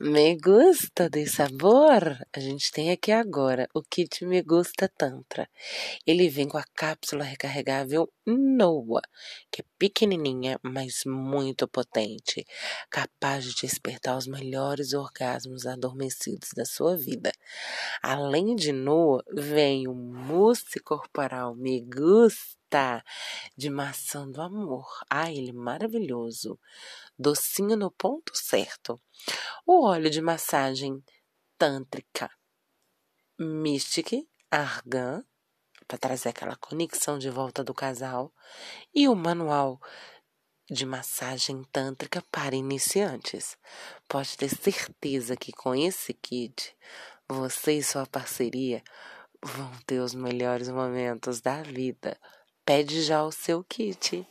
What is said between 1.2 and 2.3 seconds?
sabor?